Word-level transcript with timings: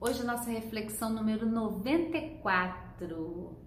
Hoje 0.00 0.22
nossa 0.22 0.48
reflexão 0.48 1.10
número 1.10 1.44
94. 1.44 3.58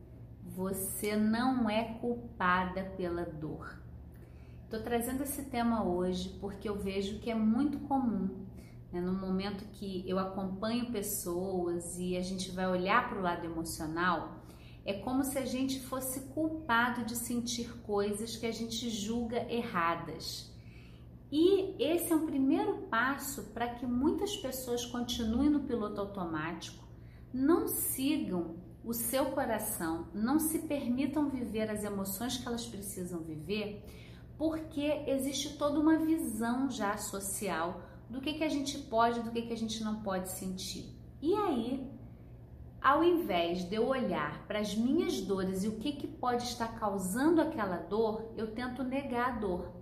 Você 0.46 1.18
não 1.18 1.70
é 1.70 1.96
culpada 2.00 2.86
pela 2.96 3.26
dor. 3.26 3.78
Estou 4.64 4.82
trazendo 4.82 5.24
esse 5.24 5.50
tema 5.50 5.84
hoje 5.84 6.30
porque 6.40 6.70
eu 6.70 6.78
vejo 6.78 7.20
que 7.20 7.30
é 7.30 7.36
muito 7.36 7.80
comum, 7.80 8.46
né? 8.94 9.02
no 9.02 9.12
momento 9.12 9.66
que 9.74 10.10
eu 10.10 10.18
acompanho 10.18 10.90
pessoas 10.90 12.00
e 12.00 12.16
a 12.16 12.22
gente 12.22 12.50
vai 12.52 12.66
olhar 12.66 13.10
para 13.10 13.20
o 13.20 13.22
lado 13.22 13.46
emocional, 13.46 14.46
é 14.86 14.94
como 14.94 15.26
se 15.26 15.38
a 15.38 15.46
gente 15.46 15.82
fosse 15.82 16.22
culpado 16.34 17.04
de 17.04 17.18
sentir 17.18 17.74
coisas 17.82 18.38
que 18.38 18.46
a 18.46 18.54
gente 18.54 18.90
julga 18.90 19.52
erradas. 19.52 20.50
E 21.32 21.76
esse 21.80 22.12
é 22.12 22.16
um 22.16 22.26
primeiro 22.26 22.80
passo 22.90 23.44
para 23.54 23.76
que 23.76 23.86
muitas 23.86 24.36
pessoas 24.36 24.86
continuem 24.86 25.50
no 25.50 25.62
piloto 25.62 26.02
automático, 26.02 26.84
não 27.34 27.68
sigam 27.68 28.58
o 28.84 28.94
seu 28.94 29.26
coração, 29.28 30.08
não 30.14 30.40
se 30.40 30.60
permitam 30.60 31.30
viver 31.30 31.70
as 31.70 31.84
emoções 31.84 32.38
que 32.38 32.48
elas 32.48 32.66
precisam 32.66 33.22
viver, 33.22 33.86
porque 34.38 35.04
existe 35.08 35.58
toda 35.58 35.80
uma 35.80 36.00
visão 36.00 36.70
já 36.70 36.98
social 36.98 37.82
do 38.10 38.20
que, 38.20 38.34
que 38.34 38.44
a 38.44 38.50
gente 38.50 38.78
pode, 38.78 39.22
do 39.22 39.32
que, 39.32 39.44
que 39.44 39.54
a 39.54 39.58
gente 39.58 39.82
não 39.84 40.02
pode 40.02 40.30
sentir. 40.32 40.94
E 41.22 41.34
aí, 41.34 41.90
ao 42.82 43.04
invés 43.04 43.64
de 43.64 43.76
eu 43.76 43.88
olhar 43.88 44.46
para 44.48 44.60
as 44.60 44.76
minhas 44.76 45.22
dores 45.22 45.64
e 45.64 45.68
o 45.68 45.78
que, 45.78 45.94
que 45.94 46.08
pode 46.08 46.44
estar 46.44 46.80
causando 46.80 47.40
aquela 47.40 47.78
dor, 47.78 48.34
eu 48.36 48.48
tento 48.52 48.84
negar 48.84 49.30
a 49.30 49.40
dor. 49.40 49.81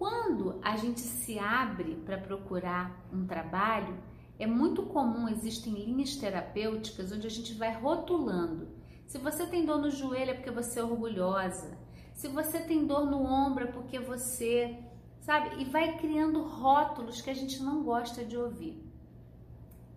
Quando 0.00 0.58
a 0.62 0.78
gente 0.78 0.98
se 0.98 1.38
abre 1.38 1.94
para 2.06 2.16
procurar 2.16 3.06
um 3.12 3.26
trabalho, 3.26 4.02
é 4.38 4.46
muito 4.46 4.84
comum, 4.84 5.28
existem 5.28 5.74
linhas 5.74 6.16
terapêuticas 6.16 7.12
onde 7.12 7.26
a 7.26 7.30
gente 7.30 7.52
vai 7.52 7.70
rotulando. 7.74 8.68
Se 9.06 9.18
você 9.18 9.44
tem 9.46 9.66
dor 9.66 9.76
no 9.78 9.90
joelho 9.90 10.30
é 10.30 10.34
porque 10.34 10.50
você 10.50 10.80
é 10.80 10.82
orgulhosa. 10.82 11.76
Se 12.14 12.28
você 12.28 12.60
tem 12.60 12.86
dor 12.86 13.10
no 13.10 13.22
ombro 13.22 13.64
é 13.64 13.66
porque 13.72 13.98
você, 13.98 14.78
sabe? 15.20 15.60
E 15.60 15.66
vai 15.66 15.98
criando 15.98 16.44
rótulos 16.44 17.20
que 17.20 17.28
a 17.28 17.34
gente 17.34 17.62
não 17.62 17.82
gosta 17.82 18.24
de 18.24 18.38
ouvir. 18.38 18.82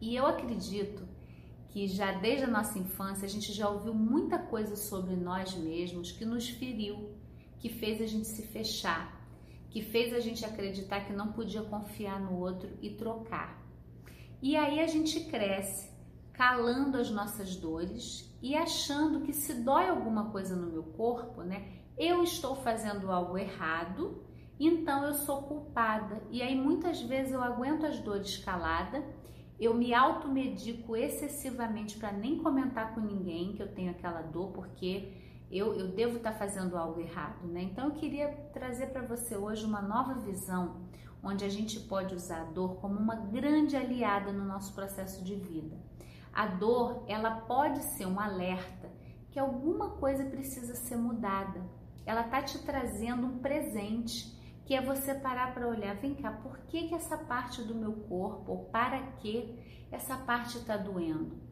E 0.01 0.17
eu 0.17 0.25
acredito 0.25 1.07
que 1.69 1.87
já 1.87 2.11
desde 2.11 2.43
a 2.43 2.51
nossa 2.51 2.77
infância 2.77 3.25
a 3.25 3.29
gente 3.29 3.53
já 3.53 3.69
ouviu 3.69 3.93
muita 3.93 4.37
coisa 4.37 4.75
sobre 4.75 5.15
nós 5.15 5.55
mesmos 5.55 6.11
que 6.11 6.25
nos 6.25 6.49
feriu, 6.49 7.09
que 7.57 7.69
fez 7.69 8.01
a 8.01 8.05
gente 8.05 8.27
se 8.27 8.45
fechar, 8.47 9.22
que 9.73 9.81
fez 9.81 10.13
a 10.13 10.19
gente 10.19 10.45
acreditar 10.45 11.01
que 11.01 11.11
não 11.11 11.33
podia 11.33 11.63
confiar 11.63 12.19
no 12.19 12.37
outro 12.37 12.69
e 12.79 12.91
trocar. 12.91 13.59
E 14.39 14.55
aí 14.55 14.79
a 14.79 14.85
gente 14.85 15.21
cresce 15.21 15.91
calando 16.31 16.95
as 16.95 17.09
nossas 17.09 17.55
dores 17.55 18.31
e 18.39 18.55
achando 18.55 19.21
que 19.21 19.33
se 19.33 19.55
dói 19.55 19.89
alguma 19.89 20.29
coisa 20.29 20.55
no 20.55 20.71
meu 20.71 20.83
corpo, 20.83 21.41
né, 21.41 21.71
eu 21.97 22.21
estou 22.21 22.55
fazendo 22.55 23.11
algo 23.11 23.35
errado, 23.35 24.23
então 24.59 25.05
eu 25.05 25.15
sou 25.15 25.41
culpada. 25.41 26.21
E 26.29 26.43
aí 26.43 26.55
muitas 26.55 27.01
vezes 27.01 27.33
eu 27.33 27.41
aguento 27.41 27.83
as 27.87 27.97
dores 27.97 28.37
calada, 28.37 29.03
eu 29.59 29.73
me 29.73 29.91
automedico 29.91 30.95
excessivamente 30.95 31.97
para 31.97 32.11
nem 32.11 32.37
comentar 32.37 32.93
com 32.93 33.01
ninguém 33.01 33.53
que 33.53 33.63
eu 33.63 33.73
tenho 33.73 33.89
aquela 33.89 34.21
dor, 34.21 34.51
porque 34.51 35.13
eu, 35.57 35.73
eu 35.75 35.89
devo 35.89 36.17
estar 36.17 36.31
tá 36.31 36.37
fazendo 36.37 36.75
algo 36.75 36.99
errado, 36.99 37.47
né? 37.47 37.61
Então 37.61 37.85
eu 37.85 37.91
queria 37.93 38.29
trazer 38.51 38.87
para 38.87 39.05
você 39.05 39.37
hoje 39.37 39.63
uma 39.65 39.81
nova 39.81 40.15
visão, 40.15 40.81
onde 41.21 41.45
a 41.45 41.49
gente 41.49 41.79
pode 41.81 42.15
usar 42.15 42.41
a 42.41 42.45
dor 42.45 42.77
como 42.77 42.99
uma 42.99 43.15
grande 43.15 43.77
aliada 43.77 44.33
no 44.33 44.43
nosso 44.43 44.73
processo 44.73 45.23
de 45.23 45.35
vida. 45.35 45.77
A 46.33 46.47
dor, 46.47 47.05
ela 47.07 47.41
pode 47.41 47.83
ser 47.95 48.07
um 48.07 48.19
alerta 48.19 48.91
que 49.29 49.39
alguma 49.39 49.91
coisa 49.91 50.25
precisa 50.25 50.73
ser 50.73 50.95
mudada. 50.95 51.61
Ela 52.05 52.23
tá 52.23 52.41
te 52.41 52.57
trazendo 52.59 53.27
um 53.27 53.37
presente, 53.37 54.33
que 54.65 54.73
é 54.73 54.81
você 54.81 55.13
parar 55.13 55.53
para 55.53 55.67
olhar, 55.67 55.95
vem 55.97 56.15
cá, 56.15 56.31
por 56.31 56.57
que 56.65 56.87
que 56.87 56.95
essa 56.95 57.17
parte 57.17 57.61
do 57.61 57.75
meu 57.75 57.93
corpo, 57.93 58.51
ou 58.51 58.65
para 58.65 58.99
que 59.17 59.85
essa 59.91 60.17
parte 60.17 60.57
está 60.57 60.77
doendo? 60.77 61.42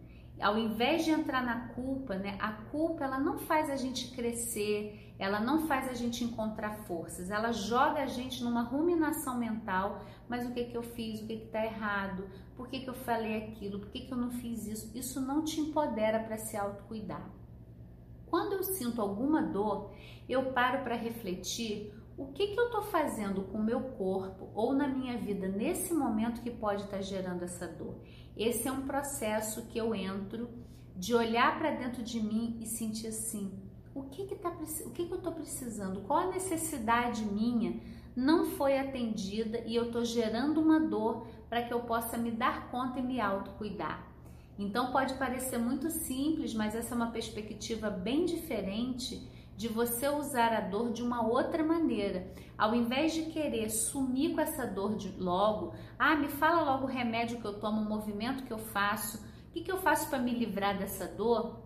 Ao 0.41 0.57
invés 0.57 1.05
de 1.05 1.11
entrar 1.11 1.43
na 1.43 1.69
culpa, 1.69 2.15
né, 2.15 2.37
a 2.39 2.51
culpa 2.51 3.03
ela 3.03 3.19
não 3.19 3.37
faz 3.37 3.69
a 3.69 3.75
gente 3.75 4.11
crescer, 4.11 5.13
ela 5.19 5.39
não 5.39 5.67
faz 5.67 5.87
a 5.87 5.93
gente 5.93 6.23
encontrar 6.23 6.79
forças, 6.85 7.29
ela 7.29 7.51
joga 7.51 8.01
a 8.01 8.07
gente 8.07 8.43
numa 8.43 8.63
ruminação 8.63 9.37
mental, 9.37 10.01
mas 10.27 10.45
o 10.45 10.53
que 10.53 10.65
que 10.65 10.75
eu 10.75 10.81
fiz, 10.81 11.21
o 11.21 11.27
que 11.27 11.37
que 11.37 11.47
tá 11.47 11.63
errado, 11.63 12.27
por 12.55 12.67
que 12.67 12.79
que 12.79 12.89
eu 12.89 12.93
falei 12.93 13.37
aquilo, 13.37 13.79
por 13.79 13.89
que 13.89 14.01
que 14.01 14.11
eu 14.11 14.17
não 14.17 14.31
fiz 14.31 14.65
isso, 14.65 14.91
isso 14.97 15.21
não 15.21 15.43
te 15.43 15.59
empodera 15.59 16.19
para 16.19 16.37
se 16.37 16.57
autocuidar. 16.57 17.29
Quando 18.25 18.53
eu 18.53 18.63
sinto 18.63 19.01
alguma 19.01 19.41
dor, 19.41 19.93
eu 20.27 20.53
paro 20.53 20.83
para 20.83 20.95
refletir 20.95 21.93
o 22.17 22.27
que, 22.27 22.47
que 22.47 22.59
eu 22.59 22.65
estou 22.65 22.83
fazendo 22.83 23.43
com 23.43 23.57
o 23.57 23.63
meu 23.63 23.81
corpo 23.81 24.49
ou 24.53 24.73
na 24.73 24.87
minha 24.87 25.17
vida 25.17 25.47
nesse 25.47 25.93
momento 25.93 26.41
que 26.41 26.51
pode 26.51 26.83
estar 26.83 26.97
tá 26.97 27.01
gerando 27.01 27.43
essa 27.43 27.67
dor. 27.67 27.95
Esse 28.35 28.67
é 28.67 28.71
um 28.71 28.81
processo 28.81 29.65
que 29.67 29.77
eu 29.77 29.93
entro 29.93 30.49
de 30.95 31.13
olhar 31.13 31.57
para 31.57 31.71
dentro 31.71 32.03
de 32.03 32.21
mim 32.21 32.57
e 32.59 32.65
sentir 32.65 33.07
assim: 33.07 33.51
o 33.93 34.03
que 34.03 34.25
que, 34.25 34.35
tá, 34.35 34.49
o 34.85 34.89
que, 34.91 35.05
que 35.05 35.11
eu 35.11 35.17
estou 35.17 35.33
precisando? 35.33 36.01
Qual 36.01 36.19
a 36.19 36.31
necessidade 36.31 37.25
minha 37.25 37.79
não 38.15 38.45
foi 38.45 38.77
atendida 38.77 39.59
e 39.65 39.75
eu 39.75 39.85
estou 39.85 40.05
gerando 40.05 40.61
uma 40.61 40.79
dor 40.79 41.27
para 41.49 41.61
que 41.61 41.73
eu 41.73 41.81
possa 41.81 42.17
me 42.17 42.31
dar 42.31 42.69
conta 42.69 42.99
e 42.99 43.03
me 43.03 43.19
autocuidar? 43.19 44.07
Então 44.57 44.91
pode 44.91 45.15
parecer 45.15 45.57
muito 45.57 45.89
simples, 45.89 46.53
mas 46.53 46.75
essa 46.75 46.93
é 46.93 46.95
uma 46.95 47.11
perspectiva 47.11 47.89
bem 47.89 48.25
diferente 48.25 49.27
de 49.55 49.67
você 49.67 50.07
usar 50.09 50.53
a 50.53 50.61
dor 50.61 50.91
de 50.91 51.03
uma 51.03 51.25
outra 51.25 51.63
maneira. 51.63 52.31
Ao 52.57 52.75
invés 52.75 53.13
de 53.13 53.23
querer 53.23 53.69
sumir 53.69 54.33
com 54.33 54.41
essa 54.41 54.65
dor 54.65 54.95
de 54.95 55.09
logo, 55.17 55.73
ah, 55.97 56.15
me 56.15 56.29
fala 56.29 56.63
logo 56.63 56.85
o 56.85 56.89
remédio 56.89 57.39
que 57.39 57.45
eu 57.45 57.59
tomo, 57.59 57.81
o 57.81 57.89
movimento 57.89 58.43
que 58.43 58.53
eu 58.53 58.59
faço, 58.59 59.17
o 59.17 59.51
que, 59.51 59.61
que 59.61 59.71
eu 59.71 59.77
faço 59.77 60.09
para 60.09 60.19
me 60.19 60.31
livrar 60.31 60.77
dessa 60.77 61.07
dor? 61.07 61.61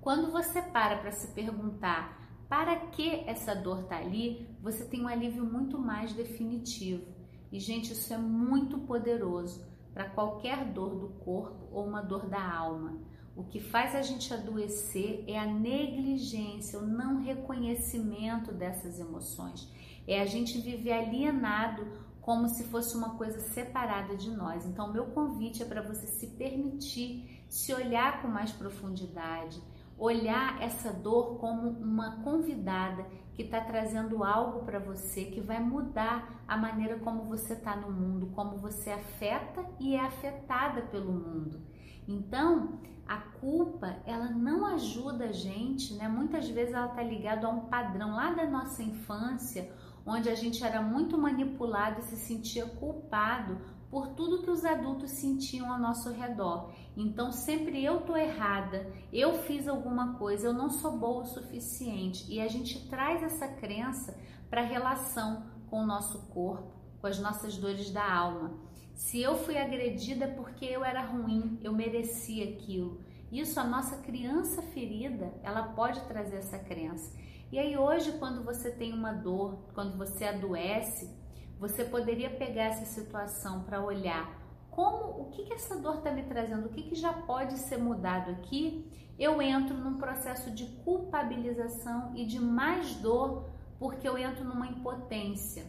Quando 0.00 0.30
você 0.30 0.62
para 0.62 0.98
para 0.98 1.10
se 1.10 1.32
perguntar 1.34 2.16
para 2.48 2.76
que 2.76 3.24
essa 3.26 3.54
dor 3.54 3.80
está 3.80 3.96
ali, 3.96 4.46
você 4.62 4.84
tem 4.84 5.02
um 5.02 5.08
alívio 5.08 5.44
muito 5.44 5.78
mais 5.78 6.12
definitivo. 6.12 7.04
E, 7.50 7.58
gente, 7.58 7.92
isso 7.92 8.12
é 8.12 8.18
muito 8.18 8.78
poderoso 8.78 9.64
para 9.92 10.10
qualquer 10.10 10.64
dor 10.66 10.94
do 10.94 11.08
corpo 11.08 11.68
ou 11.72 11.86
uma 11.86 12.02
dor 12.02 12.28
da 12.28 12.40
alma. 12.40 12.98
O 13.36 13.44
que 13.44 13.60
faz 13.60 13.94
a 13.94 14.00
gente 14.00 14.32
adoecer 14.32 15.22
é 15.28 15.38
a 15.38 15.44
negligência, 15.44 16.78
o 16.78 16.86
não 16.86 17.22
reconhecimento 17.22 18.50
dessas 18.50 18.98
emoções. 18.98 19.70
É 20.08 20.22
a 20.22 20.24
gente 20.24 20.58
viver 20.58 20.92
alienado 20.92 21.86
como 22.22 22.48
se 22.48 22.64
fosse 22.64 22.96
uma 22.96 23.10
coisa 23.10 23.38
separada 23.38 24.16
de 24.16 24.30
nós. 24.30 24.64
Então, 24.64 24.90
meu 24.90 25.06
convite 25.06 25.62
é 25.62 25.66
para 25.66 25.82
você 25.82 26.06
se 26.06 26.28
permitir 26.28 27.44
se 27.46 27.74
olhar 27.74 28.22
com 28.22 28.28
mais 28.28 28.50
profundidade, 28.52 29.62
olhar 29.98 30.60
essa 30.62 30.90
dor 30.90 31.38
como 31.38 31.68
uma 31.68 32.22
convidada 32.22 33.06
que 33.34 33.42
está 33.42 33.60
trazendo 33.60 34.24
algo 34.24 34.64
para 34.64 34.78
você 34.78 35.26
que 35.26 35.42
vai 35.42 35.60
mudar 35.60 36.42
a 36.48 36.56
maneira 36.56 36.98
como 37.00 37.24
você 37.24 37.52
está 37.52 37.76
no 37.76 37.92
mundo, 37.92 38.28
como 38.34 38.56
você 38.56 38.90
afeta 38.90 39.62
e 39.78 39.94
é 39.94 40.00
afetada 40.00 40.80
pelo 40.82 41.12
mundo. 41.12 41.60
Então, 42.06 42.80
a 43.06 43.16
culpa, 43.16 43.96
ela 44.04 44.28
não 44.30 44.66
ajuda 44.66 45.26
a 45.26 45.32
gente, 45.32 45.94
né? 45.94 46.08
Muitas 46.08 46.48
vezes 46.48 46.74
ela 46.74 46.86
está 46.86 47.02
ligada 47.02 47.46
a 47.46 47.50
um 47.50 47.66
padrão 47.66 48.14
lá 48.14 48.32
da 48.32 48.46
nossa 48.46 48.82
infância, 48.82 49.70
onde 50.04 50.28
a 50.28 50.34
gente 50.34 50.64
era 50.64 50.82
muito 50.82 51.18
manipulado 51.18 52.00
e 52.00 52.04
se 52.04 52.16
sentia 52.16 52.66
culpado 52.66 53.58
por 53.90 54.08
tudo 54.08 54.42
que 54.42 54.50
os 54.50 54.64
adultos 54.64 55.10
sentiam 55.12 55.72
ao 55.72 55.78
nosso 55.78 56.10
redor. 56.10 56.72
Então, 56.96 57.30
sempre 57.30 57.84
eu 57.84 58.00
tô 58.00 58.16
errada, 58.16 58.92
eu 59.12 59.38
fiz 59.42 59.68
alguma 59.68 60.14
coisa, 60.14 60.48
eu 60.48 60.52
não 60.52 60.70
sou 60.70 60.98
boa 60.98 61.22
o 61.22 61.26
suficiente. 61.26 62.26
E 62.28 62.40
a 62.40 62.48
gente 62.48 62.88
traz 62.88 63.22
essa 63.22 63.46
crença 63.46 64.18
para 64.50 64.62
a 64.62 64.64
relação 64.64 65.44
com 65.68 65.82
o 65.82 65.86
nosso 65.86 66.18
corpo, 66.28 66.72
com 67.00 67.06
as 67.06 67.18
nossas 67.18 67.56
dores 67.56 67.90
da 67.90 68.04
alma. 68.04 68.54
Se 68.96 69.20
eu 69.20 69.36
fui 69.36 69.58
agredida 69.58 70.26
porque 70.26 70.64
eu 70.64 70.82
era 70.82 71.02
ruim, 71.02 71.60
eu 71.62 71.70
merecia 71.70 72.48
aquilo. 72.48 72.98
Isso 73.30 73.60
a 73.60 73.64
nossa 73.64 73.98
criança 73.98 74.62
ferida, 74.62 75.34
ela 75.42 75.64
pode 75.74 76.00
trazer 76.06 76.36
essa 76.36 76.58
crença. 76.58 77.14
E 77.52 77.58
aí 77.58 77.76
hoje 77.76 78.12
quando 78.12 78.42
você 78.42 78.70
tem 78.70 78.94
uma 78.94 79.12
dor, 79.12 79.58
quando 79.74 79.98
você 79.98 80.24
adoece, 80.24 81.14
você 81.60 81.84
poderia 81.84 82.30
pegar 82.30 82.64
essa 82.64 82.86
situação 82.86 83.64
para 83.64 83.84
olhar 83.84 84.34
como 84.70 85.20
o 85.20 85.30
que, 85.30 85.44
que 85.44 85.52
essa 85.52 85.78
dor 85.78 85.96
está 85.96 86.10
me 86.10 86.22
trazendo, 86.22 86.66
o 86.66 86.70
que, 86.70 86.82
que 86.82 86.94
já 86.94 87.12
pode 87.12 87.58
ser 87.58 87.76
mudado 87.76 88.30
aqui. 88.30 88.90
Eu 89.18 89.42
entro 89.42 89.76
num 89.76 89.98
processo 89.98 90.50
de 90.50 90.64
culpabilização 90.84 92.12
e 92.16 92.24
de 92.24 92.40
mais 92.40 92.94
dor 92.96 93.50
porque 93.78 94.08
eu 94.08 94.16
entro 94.16 94.42
numa 94.42 94.66
impotência. 94.66 95.66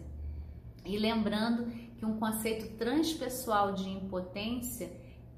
E 0.86 0.98
lembrando 0.98 1.70
que 1.98 2.06
um 2.06 2.20
conceito 2.20 2.78
transpessoal 2.78 3.74
de 3.74 3.90
impotência 3.90 4.90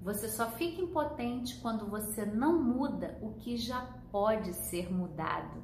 Você 0.01 0.29
só 0.29 0.49
fica 0.51 0.81
impotente 0.81 1.59
quando 1.59 1.85
você 1.85 2.25
não 2.25 2.61
muda 2.61 3.17
o 3.21 3.33
que 3.33 3.57
já 3.57 3.81
pode 4.09 4.53
ser 4.53 4.91
mudado. 4.91 5.61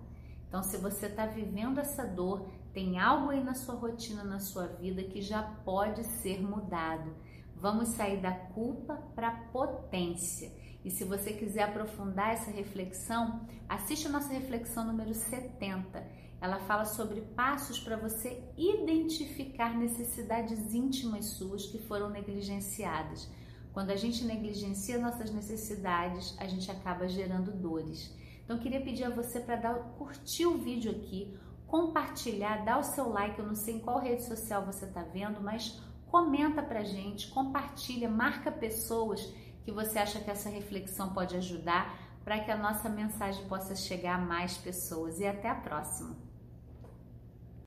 Então, 0.48 0.62
se 0.62 0.78
você 0.78 1.06
está 1.08 1.26
vivendo 1.26 1.80
essa 1.80 2.06
dor, 2.06 2.46
tem 2.74 3.00
algo 3.00 3.30
aí 3.30 3.42
na 3.42 3.54
sua 3.54 3.76
rotina, 3.76 4.24
na 4.24 4.40
sua 4.40 4.68
vida 4.68 5.04
que 5.04 5.22
já 5.22 5.42
pode 5.42 6.04
ser 6.04 6.42
mudado. 6.42 7.16
Vamos 7.56 7.90
sair 7.90 8.22
da 8.22 8.34
culpa 8.34 8.96
para 9.16 9.32
potência. 9.54 10.52
E 10.86 10.92
se 10.92 11.04
você 11.04 11.34
quiser 11.34 11.64
aprofundar 11.64 12.34
essa 12.34 12.52
reflexão, 12.52 13.42
assiste 13.68 14.06
a 14.06 14.12
nossa 14.12 14.32
reflexão 14.32 14.86
número 14.86 15.16
70. 15.16 16.06
Ela 16.40 16.60
fala 16.60 16.86
sobre 16.86 17.22
passos 17.22 17.80
para 17.80 17.98
você 17.98 18.44
identificar 18.56 19.76
necessidades 19.76 20.76
íntimas 20.76 21.26
suas 21.26 21.66
que 21.66 21.80
foram 21.80 22.12
negligenciadas. 22.12 23.28
Quando 23.74 23.90
a 23.90 23.96
gente 23.96 24.24
negligencia 24.26 25.00
nossas 25.00 25.32
necessidades, 25.32 26.36
a 26.38 26.46
gente 26.46 26.70
acaba 26.70 27.08
gerando 27.08 27.52
dores. 27.52 28.16
Então, 28.44 28.60
queria 28.60 28.80
pedir 28.80 29.06
a 29.06 29.10
você 29.10 29.40
para 29.40 29.74
curtir 29.74 30.46
o 30.46 30.60
vídeo 30.60 30.92
aqui, 30.92 31.36
compartilhar, 31.66 32.64
dar 32.64 32.78
o 32.78 32.84
seu 32.84 33.10
like. 33.10 33.40
Eu 33.40 33.48
não 33.48 33.56
sei 33.56 33.78
em 33.78 33.80
qual 33.80 34.00
rede 34.00 34.24
social 34.24 34.64
você 34.64 34.86
está 34.86 35.02
vendo, 35.02 35.42
mas 35.42 35.82
comenta 36.06 36.62
para 36.62 36.84
gente, 36.84 37.28
compartilha, 37.30 38.08
marca 38.08 38.52
pessoas 38.52 39.34
que 39.66 39.72
você 39.72 39.98
acha 39.98 40.20
que 40.20 40.30
essa 40.30 40.48
reflexão 40.48 41.12
pode 41.12 41.36
ajudar 41.36 41.98
para 42.24 42.40
que 42.40 42.52
a 42.52 42.58
nossa 42.58 42.88
mensagem 42.88 43.44
possa 43.48 43.76
chegar 43.76 44.16
a 44.16 44.22
mais 44.22 44.56
pessoas. 44.58 45.20
E 45.20 45.26
até 45.26 45.50
a 45.50 45.56
próxima! 45.56 46.25